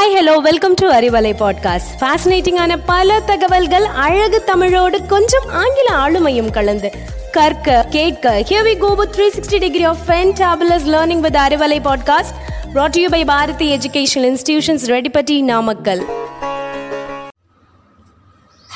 Hi 0.00 0.16
hello 0.16 0.36
welcome 0.36 0.74
to 0.74 0.90
Arivalai 0.90 1.32
podcast 1.32 2.00
ஃபேசினேட்டிங்கான 2.00 2.78
பல 2.86 3.20
தகவல்கள் 3.20 3.84
அழகு 3.84 4.44
தமிழோடு 4.44 5.06
கொஞ்சம் 5.06 5.48
ஆங்கில 5.48 5.94
ஆளுமையும் 5.94 6.50
கலந்து. 6.50 6.92
கற்க 7.32 7.86
கேட்க 7.90 8.44
here 8.48 8.62
we 8.62 8.78
go 8.78 8.94
with 8.94 9.20
360 9.20 9.58
degree 9.58 9.84
of 9.84 9.96
fantabulous 10.06 10.86
learning 10.86 11.18
with 11.18 11.36
Arivalai 11.36 11.92
podcast 11.92 12.32
brought 12.74 12.88
to 12.88 13.00
you 13.00 13.08
by 13.08 13.24
Bharathi 13.24 13.76
educational 13.76 14.36
institutions 14.36 14.86
Reddipatti 14.86 15.42
Namakkal 15.42 16.04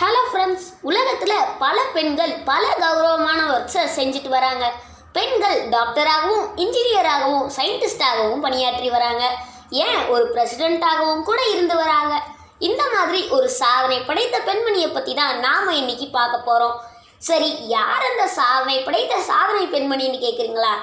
hello 0.01 0.23
friends 0.33 0.69
உலகத்தில் 0.81 1.35
பல 1.59 1.81
பெண்கள் 1.95 2.33
பல 2.45 2.77
கௌரவமான 2.81 3.59
ஒர்க்ஸை 3.59 3.89
செஞ்சுட்டு 3.97 4.29
வராங்க. 4.29 4.73
பெண்கள் 5.13 5.69
டாக்டராகவும் 5.69 6.47
இன்ஜினியராகவும் 6.57 7.51
சயின்டிஸ்டாகவும் 7.57 8.41
பணியாற்றி 8.41 8.91
வராங்க. 8.91 9.39
ஏன் 9.71 10.01
ஒரு 10.09 10.25
பிரசிடெண்ட்டாகவும் 10.35 11.27
கூட 11.29 11.41
இருந்து 11.53 11.77
வராங்க? 11.77 12.15
இந்த 12.59 12.83
மாதிரி 12.95 13.21
ஒரு 13.37 13.49
சாதனை 13.61 13.99
படைத்த 14.09 14.37
பெண்மணியை 14.49 14.89
பற்றி 14.93 15.15
தான் 15.15 15.41
நாம் 15.47 15.79
இன்னைக்கு 15.81 16.07
பார்க்க 16.19 16.49
போகிறோம் 16.49 16.77
சரி 17.29 17.51
யார் 17.67 18.05
அந்த 18.11 18.25
சாதனை 18.39 18.77
படைத்த 18.83 19.15
சாதனை 19.31 19.65
பெண்மணின்னு 19.67 20.19
கேட்குறீங்களா 20.25 20.75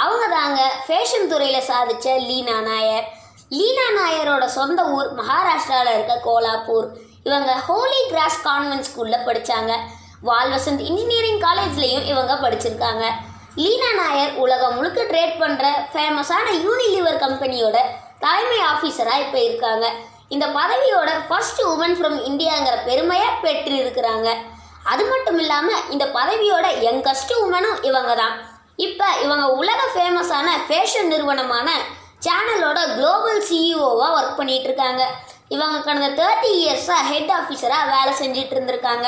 அவங்க 0.00 0.24
தாங்க 0.28 0.60
ஃபேஷன் 0.86 1.30
துறையில் 1.30 1.68
சாதித்த 1.68 2.16
லீனா 2.28 2.56
நாயர். 2.60 3.06
லீனா 3.50 3.86
நாயரோட 3.98 4.44
சொந்த 4.56 4.80
ஊர் 4.96 5.08
மகாராஷ்டிராவில் 5.20 5.94
இருக்க 5.94 6.14
கோலாப்பூர். 6.26 6.88
இவங்க 7.24 7.52
ஹோலி 7.68 8.00
கிராஸ் 8.10 8.42
கான்வென்ட் 8.48 8.86
ஸ்கூலில் 8.88 9.26
படித்தாங்க 9.28 9.72
வால்வசந்த் 10.28 10.84
இன்ஜினியரிங் 10.88 11.40
காலேஜ்லேயும் 11.46 12.06
இவங்க 12.12 12.34
படிச்சிருக்காங்க. 12.34 13.04
லீனா 13.54 13.90
நாயர் 14.00 14.34
உலகம் 14.44 14.76
முழுக்க 14.76 15.02
ட்ரேட் 15.02 15.40
பண்ணுற 15.42 15.66
ஃபேமஸான 15.92 16.46
யூனிலிவர் 16.64 17.22
கம்பெனியோட 17.24 17.78
தலைமை 18.24 18.58
ஆஃபீஸராக 18.72 19.24
இப்போ 19.24 19.38
இருக்காங்க. 19.48 19.86
இந்த 20.34 20.46
பதவியோட 20.58 21.10
ஃபர்ஸ்ட் 21.28 21.60
உமன் 21.72 21.96
ஃப்ரம் 21.98 22.18
இந்தியாங்கிற 22.30 22.74
பெருமையை 22.88 23.28
பெற்றிருக்கிறாங்க. 23.44 24.28
அது 24.92 25.04
மட்டும் 25.12 25.38
இல்லாமல் 25.42 25.84
இந்த 25.94 26.04
பதவியோட 26.18 26.66
யங்கஸ்ட் 26.86 27.32
உமனும் 27.44 27.78
இவங்க 27.88 28.12
தான் 28.22 28.34
இப்போ 28.86 29.06
இவங்க 29.24 29.44
உலக 29.60 29.80
ஃபேமஸான 29.94 30.48
ஃபேஷன் 30.66 31.10
நிறுவனமான 31.12 31.68
சேனலோட 32.26 32.78
குளோபல் 32.94 33.42
சிஇஓவாக 33.48 34.14
ஒர்க் 34.18 34.38
பண்ணிட்டு 34.38 34.68
இருக்காங்க 34.70 35.02
இவங்க 35.54 35.76
கடந்த 35.80 36.08
தேர்ட்டி 36.20 36.50
இயர்ஸாக 36.62 37.06
ஹெட் 37.10 37.32
ஆஃபீஸராக 37.38 37.90
வேலை 37.94 38.12
செஞ்சிட்டு 38.22 38.54
இருந்திருக்காங்க 38.56 39.06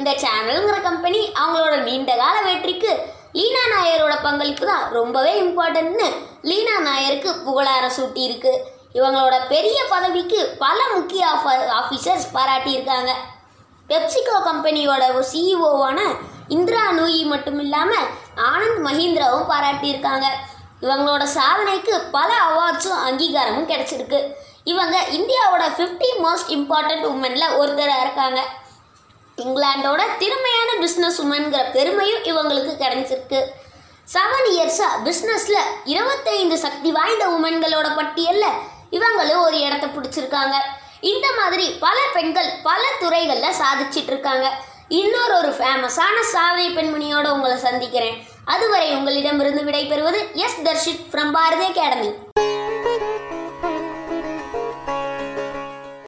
இந்த 0.00 0.10
சேனலுங்கிற 0.24 0.76
கம்பெனி 0.88 1.20
அவங்களோட 1.40 1.76
நீண்ட 1.88 2.12
கால 2.22 2.36
வெற்றிக்கு 2.48 2.92
லீனா 3.32 3.62
நாயரோட 3.72 4.22
பங்களிப்பு 4.22 4.66
தான் 4.66 4.90
ரொம்பவே 4.90 5.32
இம்பார்ட்டன்ட்னு 5.42 6.08
லீனா 6.42 6.76
நாயருக்கு 6.80 7.30
புகழாரம் 7.46 7.96
சூட்டி 7.96 8.22
இருக்கு 8.28 8.52
இவங்களோட 8.94 9.36
பெரிய 9.48 9.84
பதவிக்கு 9.88 10.56
பல 10.58 10.78
முக்கிய 10.94 11.26
ஆஃபீஸர்ஸ் 11.80 12.26
பாராட்டியிருக்காங்க. 12.34 13.10
பெப்சிகோ 13.88 14.36
கம்பெனியோட 14.46 15.02
சிஇஓவான 15.32 16.00
இந்திரா 16.48 16.90
நூயி 16.90 17.24
மட்டும் 17.24 17.60
இல்லாமல் 17.60 18.06
ஆனந்த் 18.50 18.80
மஹிந்திராவும் 18.86 19.50
பாராட்டியிருக்காங்க. 19.52 20.26
இவங்களோட 20.80 21.22
சாதனைக்கு 21.22 22.00
பல 22.10 22.30
அவார்ட்ஸும் 22.48 23.02
அங்கீகாரமும் 23.06 23.70
கிடச்சிருக்கு. 23.72 24.20
இவங்க 24.64 24.96
இந்தியாவோட 25.18 25.64
50 25.78 26.10
மோஸ்ட் 26.24 26.50
இம்பார்ட்டன்ட் 26.56 27.06
உமனில் 27.12 27.56
ஒருத்தராக 27.58 28.00
இருக்காங்க. 28.00 28.40
இங்கிலாண்டோட 29.42 30.00
திறமையான 30.22 30.70
பிஸ்னஸ் 30.80 31.18
உமன்கிற 31.24 31.70
பெருமையும் 31.72 32.22
இவங்களுக்கு 32.30 32.72
கிடைச்சிருக்கு. 32.82 33.40
செவன் 34.14 34.48
இயர்ஸாக 34.54 34.98
பிஸ்னஸில் 35.04 35.60
இருபத்தைந்து 35.84 36.58
சக்தி 36.58 36.92
வாய்ந்த 36.92 37.24
உமன்களோட 37.28 37.96
பட்டியலில் 37.96 38.56
இவங்களும் 38.90 39.42
ஒரு 39.42 39.58
இடத்த 39.60 39.86
பிடிச்சிருக்காங்க. 39.86 40.54
இந்த 41.00 41.26
மாதிரி 41.38 41.70
பல 41.70 41.98
பெண்கள் 42.12 42.50
பல 42.62 42.82
துறைகளில் 43.00 43.58
சாதிச்சிட்டு 43.60 44.10
இருக்காங்க 44.14 44.46
இன்னொரு 44.88 45.34
ஒரு 45.36 45.50
ஃபேமஸான 45.58 46.16
சாதனை 46.32 46.68
பெண்மணியோட 46.76 47.26
உங்களை 47.30 47.56
சந்திக்கிறேன். 47.56 48.18
அதுவரை 48.44 48.94
உங்களிடமிருந்து 48.94 49.62
விடைபெறுவது 49.62 50.32
S 50.32 50.60
Darshith 50.60 51.06
from 51.10 51.32
Bharathi 51.32 51.66
Academy. 51.66 52.10